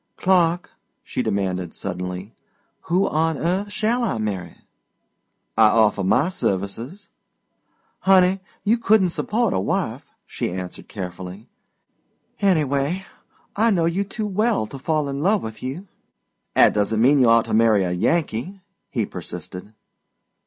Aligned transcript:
"Clark," 0.17 0.71
she 1.03 1.21
demanded 1.21 1.75
suddenly, 1.75 2.33
"who 2.85 3.07
on 3.07 3.37
earth 3.37 3.71
shall 3.71 4.03
I 4.03 4.17
marry?" 4.17 4.57
"I 5.55 5.67
offer 5.67 6.03
my 6.03 6.29
services." 6.29 7.09
"Honey, 7.99 8.39
you 8.63 8.79
couldn't 8.79 9.09
support 9.09 9.53
a 9.53 9.59
wife," 9.59 10.07
she 10.25 10.49
answered 10.51 10.89
cheerfully. 10.89 11.49
"Anyway, 12.39 13.05
I 13.55 13.69
know 13.69 13.85
you 13.85 14.03
too 14.03 14.25
well 14.25 14.65
to 14.65 14.79
fall 14.79 15.07
in 15.07 15.21
love 15.21 15.43
with 15.43 15.61
you." 15.61 15.87
"'At 16.55 16.73
doesn't 16.73 16.99
mean 16.99 17.19
you 17.19 17.29
ought 17.29 17.45
to 17.45 17.53
marry 17.53 17.83
a 17.83 17.91
Yankee," 17.91 18.59
he 18.89 19.05
persisted. 19.05 19.71